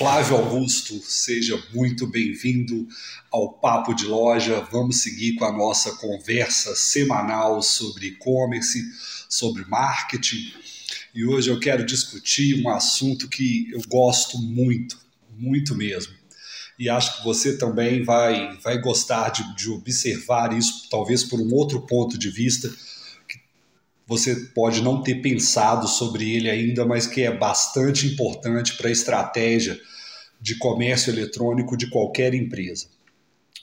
[0.00, 2.88] Flávio Augusto, seja muito bem-vindo
[3.30, 4.66] ao Papo de Loja.
[4.72, 8.82] Vamos seguir com a nossa conversa semanal sobre e-commerce,
[9.28, 10.54] sobre marketing.
[11.14, 14.98] E hoje eu quero discutir um assunto que eu gosto muito,
[15.36, 16.14] muito mesmo.
[16.78, 21.52] E acho que você também vai, vai gostar de, de observar isso, talvez por um
[21.52, 22.74] outro ponto de vista
[24.10, 28.90] você pode não ter pensado sobre ele ainda, mas que é bastante importante para a
[28.92, 29.78] estratégia
[30.40, 32.88] de comércio eletrônico de qualquer empresa.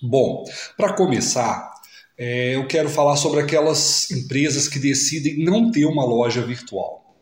[0.02, 0.46] Bom,
[0.78, 1.70] para começar,
[2.18, 7.14] é, eu quero falar sobre aquelas empresas que decidem não ter uma loja virtual.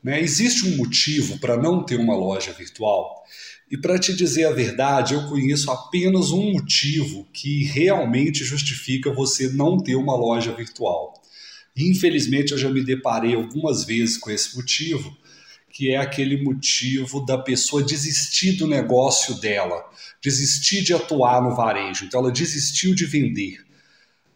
[0.00, 0.20] Né?
[0.20, 3.24] Existe um motivo para não ter uma loja virtual?
[3.68, 9.48] E para te dizer a verdade, eu conheço apenas um motivo que realmente justifica você
[9.48, 11.20] não ter uma loja virtual.
[11.76, 15.16] Infelizmente, eu já me deparei algumas vezes com esse motivo,
[15.70, 19.82] que é aquele motivo da pessoa desistir do negócio dela,
[20.22, 22.04] desistir de atuar no varejo.
[22.04, 23.64] Então, ela desistiu de vender.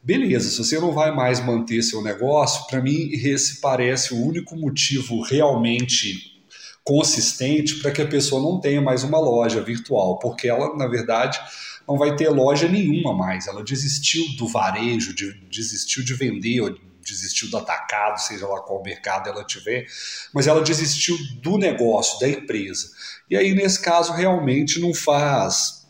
[0.03, 4.57] Beleza, se você não vai mais manter seu negócio, para mim esse parece o único
[4.57, 6.37] motivo realmente
[6.85, 11.41] consistente para que a pessoa não tenha mais uma loja virtual, porque ela, na verdade,
[11.87, 13.49] não vai ter loja nenhuma mais.
[13.49, 16.63] Ela desistiu do varejo, de, desistiu de vender,
[17.07, 19.87] desistiu do atacado, seja lá qual mercado ela tiver,
[20.35, 22.91] mas ela desistiu do negócio, da empresa.
[23.31, 25.87] E aí, nesse caso, realmente não faz,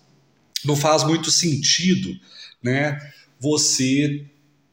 [0.64, 2.10] não faz muito sentido
[2.62, 2.98] né,
[3.40, 4.26] você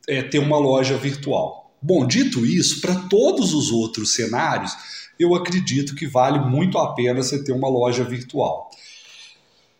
[0.07, 1.75] é, ter uma loja virtual.
[1.81, 4.71] Bom, dito isso, para todos os outros cenários,
[5.19, 8.69] eu acredito que vale muito a pena você ter uma loja virtual.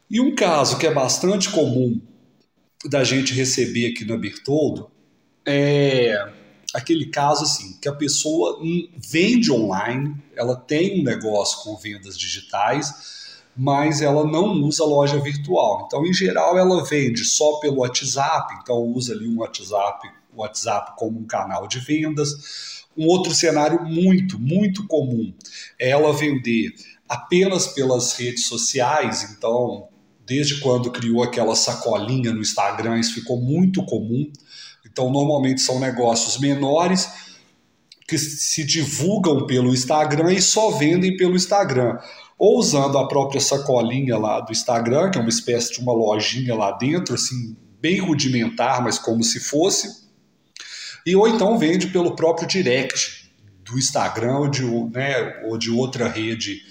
[0.10, 2.00] E um caso que é bastante comum
[2.86, 4.92] da gente receber aqui na Bertoldo
[5.46, 6.32] é
[6.74, 8.60] aquele caso assim, que a pessoa
[8.98, 13.22] vende online, ela tem um negócio com vendas digitais,
[13.56, 15.84] mas ela não usa loja virtual.
[15.86, 21.20] Então, em geral, ela vende só pelo WhatsApp, então usa ali um WhatsApp, WhatsApp como
[21.20, 22.84] um canal de vendas.
[22.98, 25.34] Um outro cenário muito, muito comum
[25.80, 26.74] é ela vender
[27.08, 29.88] apenas pelas redes sociais, então
[30.26, 34.32] desde quando criou aquela sacolinha no Instagram, isso ficou muito comum.
[34.94, 37.10] Então, normalmente são negócios menores
[38.08, 41.98] que se divulgam pelo Instagram e só vendem pelo Instagram.
[42.38, 46.54] Ou usando a própria sacolinha lá do Instagram, que é uma espécie de uma lojinha
[46.54, 50.04] lá dentro, assim, bem rudimentar, mas como se fosse.
[51.06, 53.32] E ou então vende pelo próprio direct
[53.66, 56.62] do Instagram ou de, né, ou de outra rede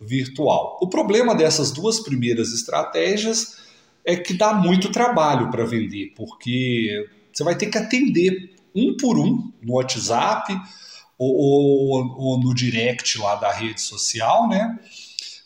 [0.00, 0.78] virtual.
[0.80, 3.56] O problema dessas duas primeiras estratégias
[4.04, 9.18] é que dá muito trabalho para vender, porque você vai ter que atender um por
[9.18, 10.54] um no WhatsApp
[11.18, 14.78] ou, ou, ou no direct lá da rede social, né?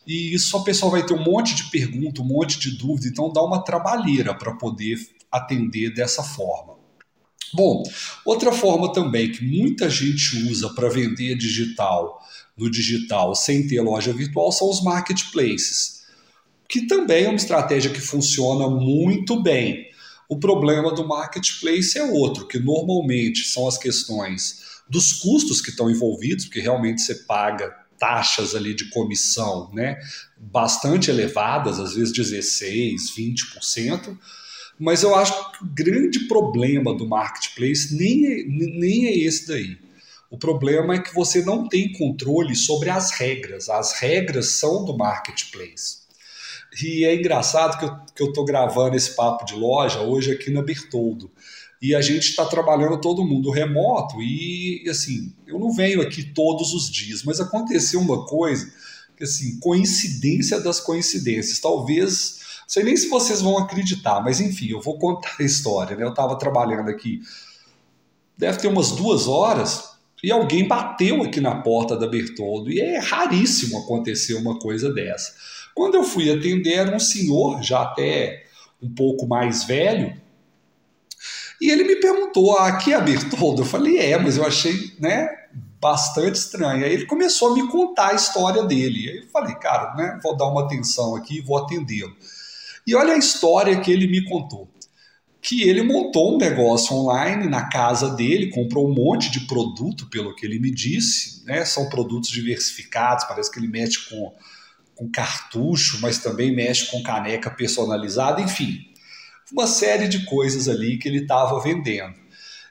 [0.06, 3.30] E isso a pessoa vai ter um monte de pergunta, um monte de dúvida, então
[3.32, 4.96] dá uma trabalheira para poder
[5.30, 6.78] atender dessa forma.
[7.52, 7.82] Bom,
[8.24, 12.20] outra forma também que muita gente usa para vender digital
[12.56, 16.02] no digital sem ter loja virtual são os marketplaces,
[16.68, 19.87] que também é uma estratégia que funciona muito bem.
[20.28, 25.90] O problema do marketplace é outro, que normalmente são as questões dos custos que estão
[25.90, 29.98] envolvidos, porque realmente você paga taxas ali de comissão, né,
[30.36, 34.16] bastante elevadas, às vezes 16, 20%,
[34.78, 39.76] mas eu acho que o grande problema do marketplace nem é, nem é esse daí.
[40.30, 43.68] O problema é que você não tem controle sobre as regras.
[43.68, 46.07] As regras são do marketplace.
[46.82, 50.50] E é engraçado que eu, que eu tô gravando esse papo de loja hoje aqui
[50.50, 51.30] na Bertoldo.
[51.80, 54.20] E a gente está trabalhando todo mundo remoto.
[54.20, 58.70] E assim, eu não venho aqui todos os dias, mas aconteceu uma coisa
[59.16, 61.58] que assim, coincidência das coincidências.
[61.58, 65.96] Talvez, não sei nem se vocês vão acreditar, mas enfim, eu vou contar a história.
[65.96, 66.04] Né?
[66.04, 67.20] Eu estava trabalhando aqui,
[68.36, 69.88] deve ter umas duas horas,
[70.22, 72.70] e alguém bateu aqui na porta da Bertoldo.
[72.70, 75.34] E é raríssimo acontecer uma coisa dessa.
[75.78, 78.46] Quando eu fui atender, era um senhor, já até
[78.82, 80.12] um pouco mais velho,
[81.60, 83.62] e ele me perguntou: ah, aqui é a Bertoldo?
[83.62, 85.28] Eu falei: é, mas eu achei né,
[85.80, 86.84] bastante estranho.
[86.84, 89.08] Aí ele começou a me contar a história dele.
[89.08, 92.16] Aí eu falei: cara, né, vou dar uma atenção aqui e vou atendê-lo.
[92.84, 94.68] E olha a história que ele me contou.
[95.40, 100.34] Que ele montou um negócio online na casa dele, comprou um monte de produto, pelo
[100.34, 101.64] que ele me disse, né?
[101.64, 104.34] São produtos diversificados, parece que ele mete com
[104.98, 108.80] com cartucho, mas também mexe com caneca personalizada, enfim,
[109.52, 112.14] uma série de coisas ali que ele estava vendendo.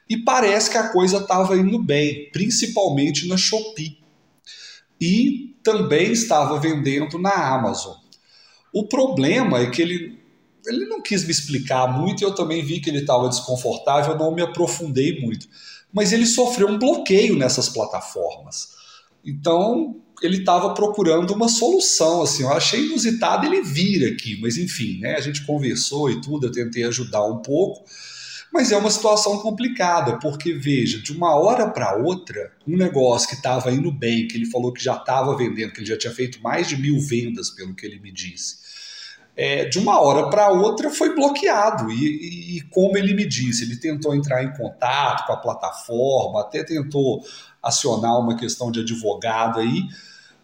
[0.10, 3.98] E parece que a coisa estava indo bem, principalmente na Shopee.
[5.00, 7.96] e também estava vendendo na Amazon.
[8.74, 10.20] O problema é que ele,
[10.66, 14.34] ele não quis me explicar muito e eu também vi que ele estava desconfortável, não
[14.34, 15.48] me aprofundei muito.
[15.94, 18.77] Mas ele sofreu um bloqueio nessas plataformas.
[19.24, 25.00] Então, ele estava procurando uma solução, assim, eu achei inusitado ele vir aqui, mas enfim,
[25.00, 27.84] né, a gente conversou e tudo, eu tentei ajudar um pouco,
[28.52, 33.36] mas é uma situação complicada, porque veja, de uma hora para outra, um negócio que
[33.36, 36.42] estava indo bem, que ele falou que já estava vendendo, que ele já tinha feito
[36.42, 38.66] mais de mil vendas, pelo que ele me disse,
[39.38, 41.92] é, de uma hora para outra foi bloqueado.
[41.92, 46.42] E, e, e, como ele me disse, ele tentou entrar em contato com a plataforma,
[46.42, 47.24] até tentou
[47.68, 49.84] acionar uma questão de advogado aí,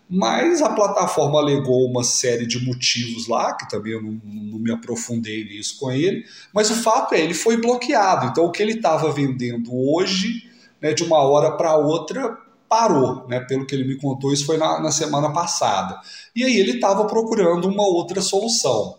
[0.09, 4.71] mas a plataforma alegou uma série de motivos lá, que também eu não, não, me
[4.71, 8.27] aprofundei nisso com ele, mas o fato é, ele foi bloqueado.
[8.27, 10.49] Então, o que ele estava vendendo hoje,
[10.81, 12.37] né, de uma hora para outra,
[12.69, 13.27] parou.
[13.27, 15.99] Né, pelo que ele me contou, isso foi na, na semana passada.
[16.35, 18.97] E aí ele estava procurando uma outra solução.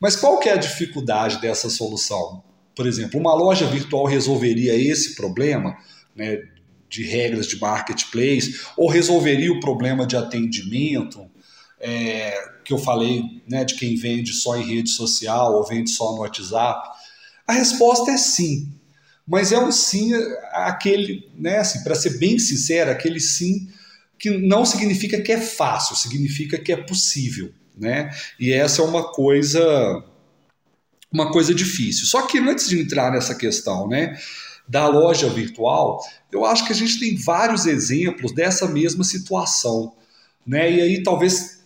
[0.00, 2.42] Mas qual que é a dificuldade dessa solução?
[2.74, 5.76] Por exemplo, uma loja virtual resolveria esse problema
[6.14, 6.42] né,
[6.92, 11.26] de regras de marketplace, ou resolveria o problema de atendimento,
[11.80, 16.12] é, que eu falei, né, de quem vende só em rede social ou vende só
[16.12, 16.86] no WhatsApp?
[17.48, 18.70] A resposta é sim.
[19.26, 20.12] Mas é um sim,
[20.52, 23.68] aquele, né, assim, para ser bem sincero, aquele sim
[24.18, 28.10] que não significa que é fácil, significa que é possível, né?
[28.38, 30.04] E essa é uma coisa
[31.10, 32.06] uma coisa difícil.
[32.06, 34.16] Só que antes de entrar nessa questão, né,
[34.68, 36.00] da loja virtual,
[36.30, 39.94] eu acho que a gente tem vários exemplos dessa mesma situação.
[40.46, 40.72] Né?
[40.72, 41.62] E aí talvez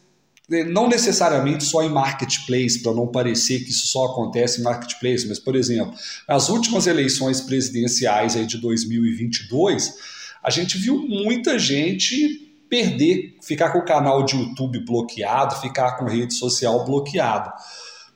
[0.49, 5.27] né, não necessariamente só em marketplace, para não parecer que isso só acontece em marketplace,
[5.27, 5.95] mas, por exemplo,
[6.29, 9.95] nas últimas eleições presidenciais aí de 2022,
[10.43, 16.05] a gente viu muita gente perder, ficar com o canal de YouTube bloqueado, ficar com
[16.05, 17.51] rede social bloqueado.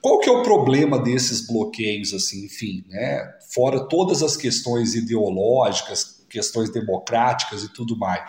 [0.00, 3.34] Qual que é o problema desses bloqueios, assim, enfim, né?
[3.52, 8.22] Fora todas as questões ideológicas, questões democráticas e tudo mais.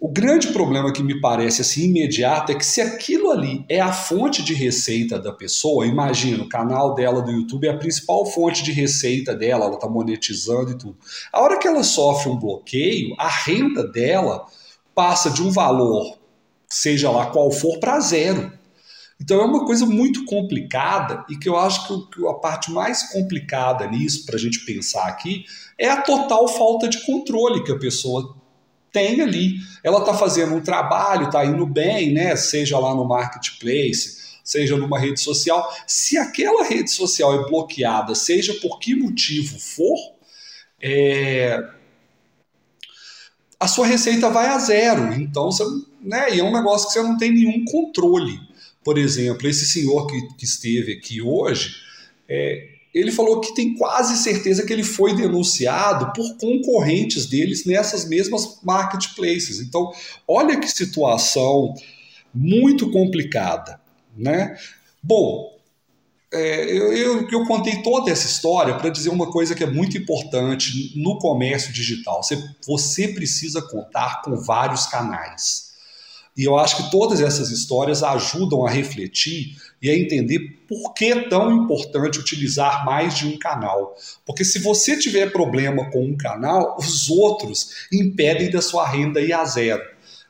[0.00, 3.92] O grande problema que me parece assim imediato é que se aquilo ali é a
[3.92, 8.64] fonte de receita da pessoa, imagina, o canal dela do YouTube é a principal fonte
[8.64, 10.96] de receita dela, ela está monetizando e tudo.
[11.32, 14.44] A hora que ela sofre um bloqueio, a renda dela
[14.92, 16.18] passa de um valor,
[16.68, 18.50] seja lá qual for, para zero.
[19.22, 23.86] Então é uma coisa muito complicada e que eu acho que a parte mais complicada
[23.86, 25.44] nisso, para a gente pensar aqui,
[25.78, 28.34] é a total falta de controle que a pessoa
[28.90, 29.54] tem ali.
[29.84, 32.34] Ela está fazendo um trabalho, está indo bem, né?
[32.34, 35.72] seja lá no marketplace, seja numa rede social.
[35.86, 39.98] Se aquela rede social é bloqueada, seja por que motivo for,
[40.80, 41.64] é...
[43.60, 45.14] a sua receita vai a zero.
[45.14, 45.64] Então, você,
[46.00, 46.34] né?
[46.34, 48.50] e é um negócio que você não tem nenhum controle.
[48.84, 51.76] Por exemplo, esse senhor que, que esteve aqui hoje,
[52.28, 58.06] é, ele falou que tem quase certeza que ele foi denunciado por concorrentes deles nessas
[58.06, 59.60] mesmas marketplaces.
[59.60, 59.90] Então,
[60.28, 61.74] olha que situação
[62.34, 63.80] muito complicada,
[64.16, 64.56] né?
[65.02, 65.52] Bom,
[66.32, 69.98] é, eu, eu, eu, contei toda essa história para dizer uma coisa que é muito
[69.98, 72.22] importante no comércio digital.
[72.22, 75.71] Você, você precisa contar com vários canais.
[76.36, 81.06] E eu acho que todas essas histórias ajudam a refletir e a entender por que
[81.06, 83.94] é tão importante utilizar mais de um canal.
[84.24, 89.32] Porque se você tiver problema com um canal, os outros impedem da sua renda ir
[89.32, 89.82] a zero.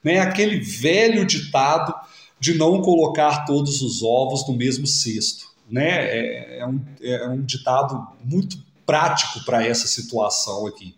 [0.02, 0.18] Né?
[0.18, 1.94] Aquele velho ditado
[2.40, 5.46] de não colocar todos os ovos no mesmo cesto.
[5.70, 5.88] Né?
[5.88, 10.96] É, é, um, é um ditado muito prático para essa situação aqui.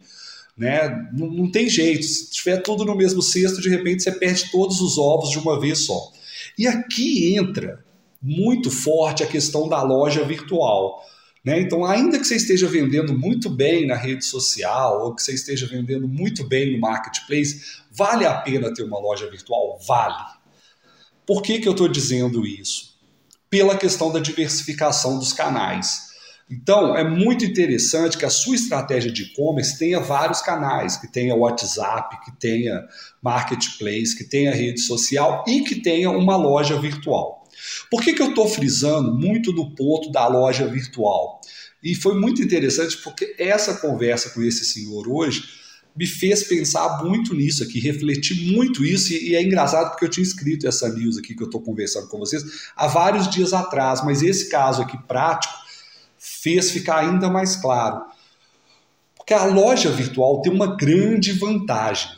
[0.57, 0.89] Né?
[1.13, 2.05] Não, não tem jeito.
[2.05, 5.59] Se tiver tudo no mesmo cesto, de repente você perde todos os ovos de uma
[5.61, 6.13] vez só.
[6.57, 7.85] E aqui entra
[8.23, 11.03] muito forte a questão da loja virtual.
[11.45, 11.61] Né?
[11.61, 15.67] Então, ainda que você esteja vendendo muito bem na rede social ou que você esteja
[15.67, 19.79] vendendo muito bem no marketplace, vale a pena ter uma loja virtual?
[19.87, 20.25] Vale.
[21.27, 22.95] Por que, que eu estou dizendo isso?
[23.51, 26.14] Pela questão da diversificação dos canais.
[26.51, 31.35] Então, é muito interessante que a sua estratégia de e-commerce tenha vários canais, que tenha
[31.35, 32.87] WhatsApp, que tenha
[33.23, 37.49] marketplace, que tenha rede social e que tenha uma loja virtual.
[37.91, 41.41] Por que, que eu estou frisando muito no ponto da loja virtual?
[41.83, 45.45] E foi muito interessante porque essa conversa com esse senhor hoje
[45.97, 50.25] me fez pensar muito nisso aqui, refletir muito isso, e, é engraçado porque eu tinha
[50.25, 52.43] escrito essa news aqui que eu estou conversando com vocês
[52.75, 55.55] há vários dias atrás, mas esse caso aqui prático
[56.45, 58.05] fez ficar ainda mais claro.
[59.17, 62.11] Porque a loja virtual tem uma grande vantagem.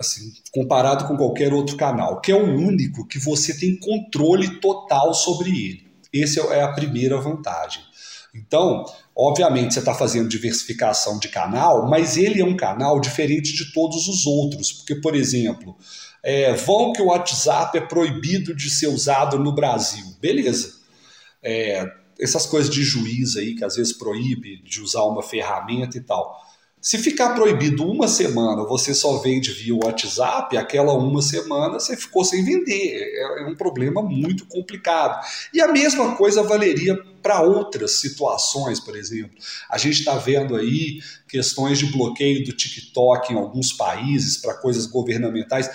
[0.00, 5.14] assim, comparado com qualquer outro canal, que é o único que você tem controle total
[5.14, 5.86] sobre ele.
[6.12, 7.80] Essa é a primeira vantagem.
[8.34, 13.72] Então, obviamente, você está fazendo diversificação de canal, mas ele é um canal diferente de
[13.72, 14.72] todos os outros.
[14.72, 15.76] Porque, por exemplo,
[16.24, 20.04] é, vão que o WhatsApp é proibido de ser usado no Brasil.
[20.20, 20.72] Beleza.
[21.40, 21.86] É,
[22.18, 26.42] essas coisas de juiz aí, que às vezes proíbe de usar uma ferramenta e tal.
[26.84, 32.22] Se ficar proibido uma semana, você só vende via WhatsApp, aquela uma semana você ficou
[32.26, 32.98] sem vender.
[32.98, 35.26] É, é um problema muito complicado.
[35.54, 39.34] E a mesma coisa valeria para outras situações, por exemplo.
[39.70, 44.84] A gente está vendo aí questões de bloqueio do TikTok em alguns países para coisas
[44.84, 45.70] governamentais.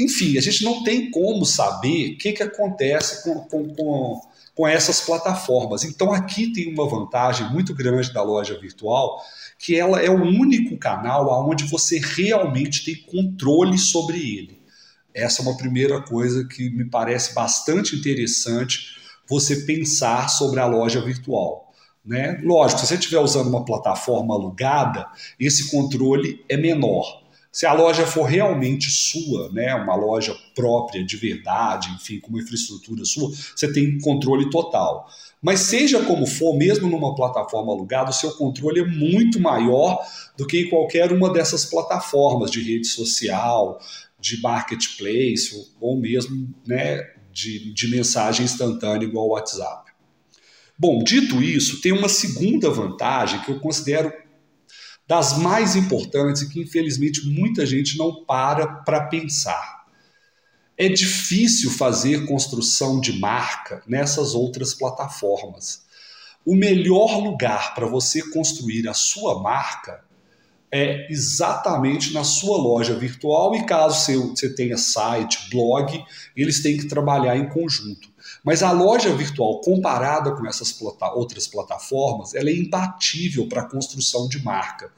[0.00, 4.20] Enfim, a gente não tem como saber o que, que acontece com, com, com,
[4.54, 5.84] com essas plataformas.
[5.84, 9.20] Então aqui tem uma vantagem muito grande da loja virtual
[9.58, 14.60] que ela é o único canal onde você realmente tem controle sobre ele.
[15.14, 21.00] Essa é uma primeira coisa que me parece bastante interessante você pensar sobre a loja
[21.00, 21.72] virtual.
[22.04, 22.40] Né?
[22.42, 25.06] Lógico, se você estiver usando uma plataforma alugada,
[25.38, 27.22] esse controle é menor.
[27.52, 32.40] Se a loja for realmente sua, né, uma loja própria de verdade, enfim, com uma
[32.40, 35.08] infraestrutura sua, você tem controle total.
[35.42, 39.98] Mas seja como for, mesmo numa plataforma alugada, o seu controle é muito maior
[40.36, 43.80] do que em qualquer uma dessas plataformas de rede social,
[44.20, 47.02] de marketplace ou mesmo né,
[47.32, 49.90] de, de mensagem instantânea igual o WhatsApp.
[50.78, 54.12] Bom, dito isso, tem uma segunda vantagem que eu considero
[55.10, 59.84] das mais importantes e que infelizmente muita gente não para para pensar.
[60.78, 65.82] É difícil fazer construção de marca nessas outras plataformas.
[66.46, 70.04] O melhor lugar para você construir a sua marca
[70.72, 76.02] é exatamente na sua loja virtual e caso você tenha site, blog,
[76.36, 78.08] eles têm que trabalhar em conjunto.
[78.44, 83.68] Mas a loja virtual, comparada com essas plata outras plataformas, ela é imbatível para a
[83.68, 84.92] construção de marca.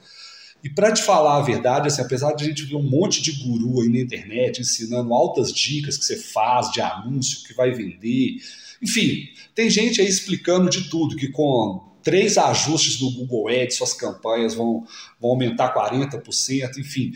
[0.62, 3.32] E para te falar a verdade, assim, apesar de a gente ver um monte de
[3.42, 8.36] guru aí na internet ensinando altas dicas que você faz de anúncio, que vai vender,
[8.80, 13.94] enfim, tem gente aí explicando de tudo, que com três ajustes no Google Ads suas
[13.94, 14.86] campanhas vão,
[15.20, 17.12] vão aumentar 40%, enfim.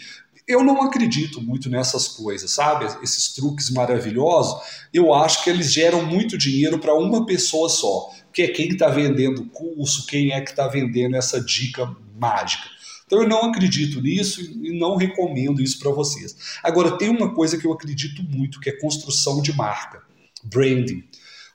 [0.46, 2.86] Eu não acredito muito nessas coisas, sabe?
[3.02, 8.42] Esses truques maravilhosos, eu acho que eles geram muito dinheiro para uma pessoa só, que
[8.42, 12.76] é quem está vendendo o curso, quem é que está vendendo essa dica mágica.
[13.06, 16.36] Então eu não acredito nisso e não recomendo isso para vocês.
[16.62, 20.02] Agora, tem uma coisa que eu acredito muito, que é construção de marca,
[20.42, 21.04] branding.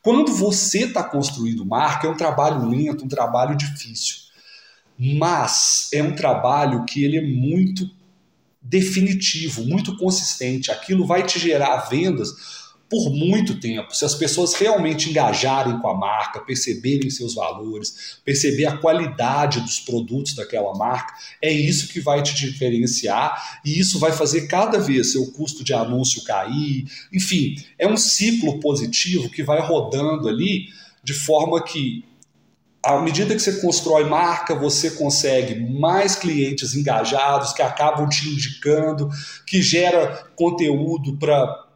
[0.01, 4.15] Quando você está construindo marca, é um trabalho lento, um trabalho difícil.
[4.97, 7.89] Mas é um trabalho que ele é muito
[8.61, 10.71] definitivo, muito consistente.
[10.71, 13.95] Aquilo vai te gerar vendas por muito tempo.
[13.95, 19.79] Se as pessoas realmente engajarem com a marca, perceberem seus valores, perceber a qualidade dos
[19.79, 25.13] produtos daquela marca, é isso que vai te diferenciar e isso vai fazer cada vez
[25.13, 26.83] seu custo de anúncio cair.
[27.13, 30.65] Enfim, é um ciclo positivo que vai rodando ali
[31.01, 32.03] de forma que
[32.83, 39.07] à medida que você constrói marca, você consegue mais clientes engajados que acabam te indicando,
[39.45, 41.70] que gera conteúdo para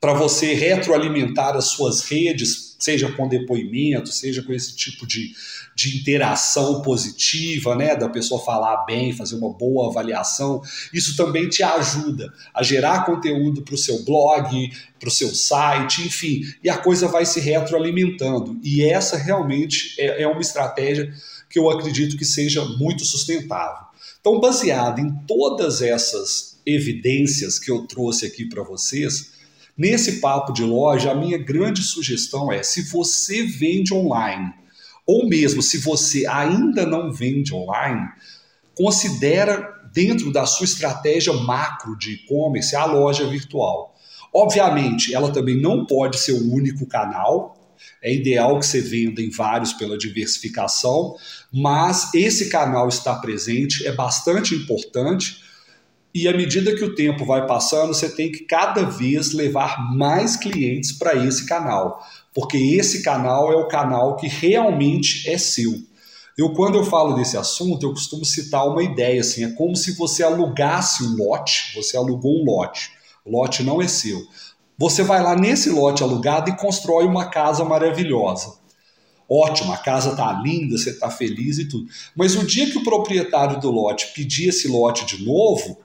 [0.00, 5.32] para você retroalimentar as suas redes, seja com depoimento, seja com esse tipo de,
[5.74, 10.62] de interação positiva, né, da pessoa falar bem, fazer uma boa avaliação,
[10.94, 16.02] isso também te ajuda a gerar conteúdo para o seu blog, para o seu site,
[16.02, 18.56] enfim, e a coisa vai se retroalimentando.
[18.62, 21.12] E essa realmente é, é uma estratégia
[21.50, 23.88] que eu acredito que seja muito sustentável.
[24.20, 29.37] Então, baseado em todas essas evidências que eu trouxe aqui para vocês,
[29.78, 34.52] Nesse papo de loja, a minha grande sugestão é: se você vende online,
[35.06, 38.08] ou mesmo se você ainda não vende online,
[38.74, 43.94] considera dentro da sua estratégia macro de e-commerce a loja virtual.
[44.34, 47.56] Obviamente, ela também não pode ser o único canal.
[48.02, 51.14] É ideal que você venda em vários pela diversificação,
[51.52, 55.47] mas esse canal está presente é bastante importante
[56.14, 60.36] e à medida que o tempo vai passando, você tem que cada vez levar mais
[60.36, 62.02] clientes para esse canal,
[62.34, 65.74] porque esse canal é o canal que realmente é seu.
[66.36, 69.96] Eu, quando eu falo desse assunto, eu costumo citar uma ideia assim: é como se
[69.96, 72.92] você alugasse um lote, você alugou um lote,
[73.24, 74.24] o lote não é seu.
[74.78, 78.56] Você vai lá nesse lote alugado e constrói uma casa maravilhosa.
[79.28, 81.86] Ótimo, a casa está linda, você está feliz e tudo.
[82.16, 85.78] Mas o dia que o proprietário do lote pedir esse lote de novo,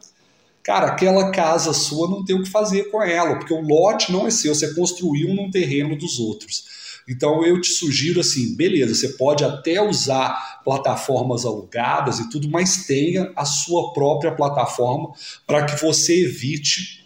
[0.63, 4.25] cara, aquela casa sua não tem o que fazer com ela, porque o lote não
[4.25, 6.63] é seu, você construiu num terreno dos outros.
[7.07, 12.85] Então eu te sugiro assim, beleza, você pode até usar plataformas alugadas e tudo, mas
[12.85, 15.11] tenha a sua própria plataforma
[15.45, 17.03] para que você evite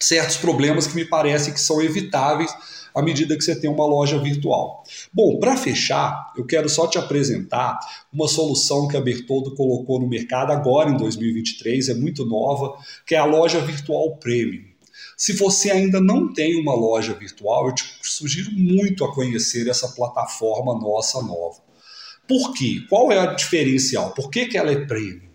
[0.00, 2.52] certos problemas que me parecem que são evitáveis
[2.94, 4.82] à medida que você tem uma loja virtual.
[5.12, 7.78] Bom, para fechar, eu quero só te apresentar
[8.12, 12.76] uma solução que a Bertoldo colocou no mercado agora em 2023, é muito nova,
[13.06, 14.68] que é a loja virtual Premium.
[15.16, 19.88] Se você ainda não tem uma loja virtual, eu te sugiro muito a conhecer essa
[19.88, 21.60] plataforma nossa nova.
[22.28, 22.82] Por quê?
[22.88, 24.12] Qual é o diferencial?
[24.12, 25.27] Por que, que ela é premium?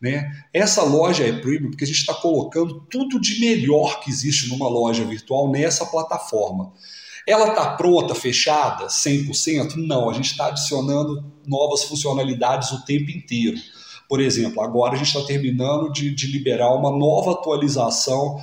[0.00, 0.30] Né?
[0.52, 4.68] Essa loja é premium porque a gente está colocando tudo de melhor que existe numa
[4.68, 6.72] loja virtual nessa plataforma.
[7.26, 9.74] Ela está pronta, fechada, 100%?
[9.76, 13.58] Não, a gente está adicionando novas funcionalidades o tempo inteiro.
[14.08, 18.40] Por exemplo, agora a gente está terminando de, de liberar uma nova atualização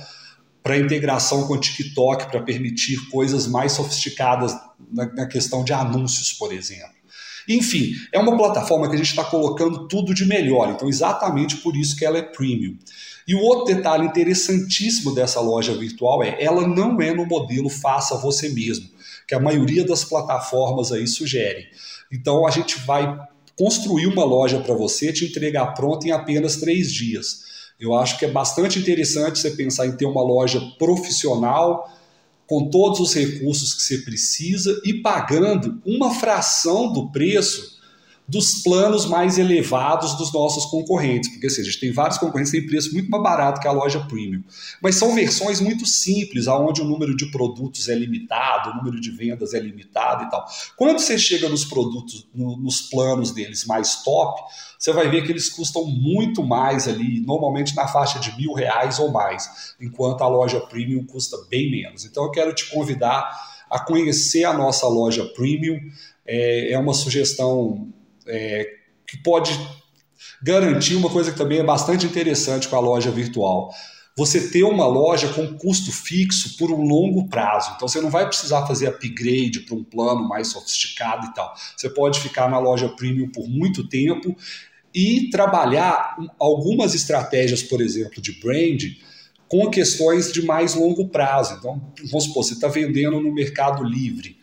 [0.62, 4.52] para integração com o TikTok, para permitir coisas mais sofisticadas
[4.92, 6.95] na, na questão de anúncios, por exemplo.
[7.48, 11.76] Enfim, é uma plataforma que a gente está colocando tudo de melhor, então exatamente por
[11.76, 12.76] isso que ela é premium.
[13.26, 18.16] E o outro detalhe interessantíssimo dessa loja virtual é ela não é no modelo faça
[18.16, 18.88] você mesmo,
[19.26, 21.66] que a maioria das plataformas aí sugere.
[22.12, 23.18] Então a gente vai
[23.58, 27.44] construir uma loja para você, te entregar pronta em apenas três dias.
[27.80, 31.90] Eu acho que é bastante interessante você pensar em ter uma loja profissional,
[32.46, 37.75] com todos os recursos que você precisa e pagando uma fração do preço
[38.28, 42.58] dos planos mais elevados dos nossos concorrentes, porque assim, a gente tem vários concorrentes que
[42.58, 44.42] têm preço muito mais barato que a loja premium,
[44.82, 49.10] mas são versões muito simples, aonde o número de produtos é limitado, o número de
[49.12, 50.44] vendas é limitado e tal.
[50.76, 54.42] Quando você chega nos produtos, no, nos planos deles mais top,
[54.76, 58.98] você vai ver que eles custam muito mais ali, normalmente na faixa de mil reais
[58.98, 62.04] ou mais, enquanto a loja premium custa bem menos.
[62.04, 63.30] Então eu quero te convidar
[63.70, 65.78] a conhecer a nossa loja premium.
[66.26, 67.88] É, é uma sugestão
[68.26, 68.66] é,
[69.06, 69.58] que pode
[70.42, 73.72] garantir uma coisa que também é bastante interessante com a loja virtual.
[74.16, 77.72] Você ter uma loja com custo fixo por um longo prazo.
[77.76, 81.54] Então você não vai precisar fazer upgrade para um plano mais sofisticado e tal.
[81.76, 84.34] Você pode ficar na loja premium por muito tempo
[84.94, 88.82] e trabalhar algumas estratégias, por exemplo, de brand
[89.48, 91.54] com questões de mais longo prazo.
[91.58, 94.35] Então, vamos supor, você está vendendo no Mercado Livre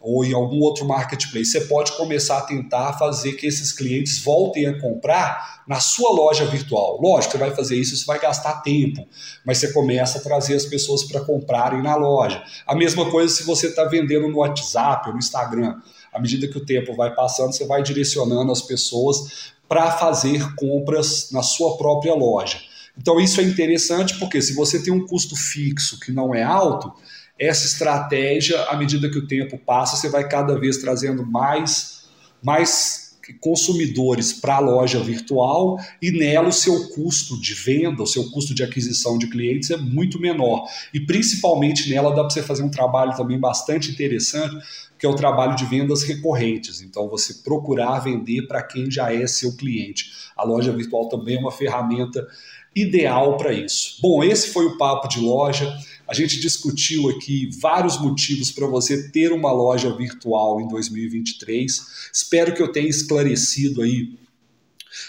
[0.00, 4.66] ou em algum outro marketplace, você pode começar a tentar fazer que esses clientes voltem
[4.66, 6.98] a comprar na sua loja virtual.
[7.00, 9.06] Lógico, você vai fazer isso, você vai gastar tempo,
[9.44, 12.42] mas você começa a trazer as pessoas para comprarem na loja.
[12.66, 15.76] A mesma coisa se você está vendendo no WhatsApp ou no Instagram.
[16.12, 21.30] À medida que o tempo vai passando, você vai direcionando as pessoas para fazer compras
[21.30, 22.58] na sua própria loja.
[22.98, 26.92] Então, isso é interessante porque se você tem um custo fixo que não é alto,
[27.40, 32.04] essa estratégia, à medida que o tempo passa, você vai cada vez trazendo mais,
[32.42, 38.28] mais consumidores para a loja virtual e nela o seu custo de venda, o seu
[38.30, 40.66] custo de aquisição de clientes é muito menor.
[40.92, 44.56] E principalmente nela dá para você fazer um trabalho também bastante interessante,
[44.98, 46.82] que é o trabalho de vendas recorrentes.
[46.82, 50.12] Então, você procurar vender para quem já é seu cliente.
[50.36, 52.26] A loja virtual também é uma ferramenta
[52.74, 53.96] ideal para isso.
[54.00, 55.72] Bom, esse foi o papo de loja.
[56.06, 61.80] A gente discutiu aqui vários motivos para você ter uma loja virtual em 2023.
[62.12, 64.18] Espero que eu tenha esclarecido aí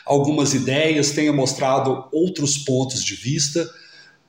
[0.05, 3.69] algumas ideias, tenha mostrado outros pontos de vista.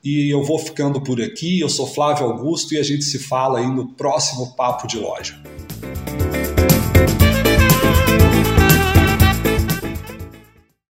[0.03, 1.59] E eu vou ficando por aqui.
[1.59, 5.41] Eu sou Flávio Augusto e a gente se fala aí no próximo Papo de Loja.